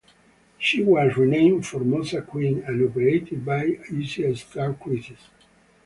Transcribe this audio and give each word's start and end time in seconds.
She 0.57 0.83
was 0.83 1.15
renamed 1.15 1.67
"Formosa 1.67 2.23
Queen" 2.23 2.63
and 2.65 2.89
operated 2.89 3.45
by 3.45 3.77
Asia 3.93 4.35
Star 4.35 4.73
Cruises. 4.73 5.29